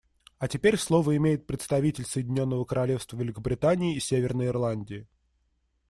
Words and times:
А 0.39 0.47
теперь 0.47 0.79
слово 0.79 1.15
имеет 1.17 1.45
представитель 1.45 2.05
Соединенного 2.07 2.65
Королевства 2.65 3.17
Великобритании 3.17 3.95
и 3.95 3.99
Северной 3.99 4.47
Ирландии. 4.47 5.05